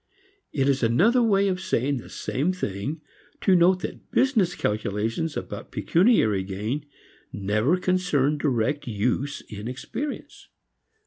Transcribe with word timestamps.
It 0.51 0.67
is 0.67 0.81
another 0.81 1.21
way 1.21 1.47
of 1.47 1.61
saying 1.61 1.97
the 1.97 2.09
same 2.09 2.51
thing 2.53 3.01
to 3.41 3.55
note 3.55 3.81
that 3.81 4.09
business 4.09 4.55
calculations 4.55 5.37
about 5.37 5.71
pecuniary 5.71 6.41
gain 6.41 6.87
never 7.31 7.77
concern 7.77 8.39
direct 8.39 8.87
use 8.87 9.41
in 9.41 9.67
experience. 9.67 10.47